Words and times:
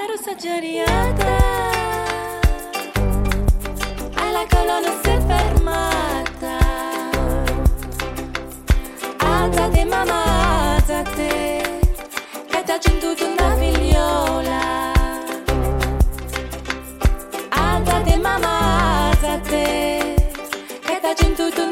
esagerata 0.00 1.36
alla 4.14 4.46
colonna 4.48 5.00
si 5.02 5.10
è 5.10 5.20
fermata. 5.26 6.58
Alzate 9.18 9.84
mamma 9.84 10.76
alzate 10.76 11.80
che 12.48 12.62
t'ha 12.64 12.78
cintuto 12.78 13.26
una 13.26 13.54
figliola. 13.56 14.92
Alzate 17.50 18.16
mamma 18.16 19.10
alzate 19.10 20.14
che 20.80 21.00
t'ha 21.00 21.14
cintuto 21.14 21.62
una 21.64 21.71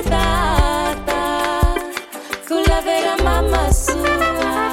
rigettata 0.00 1.74
con 2.48 2.62
la 2.66 2.80
vera 2.80 3.16
mamma 3.22 3.70
sua, 3.70 4.72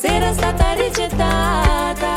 se 0.00 0.06
era 0.06 0.32
stata 0.32 0.72
rigettata 0.72 2.11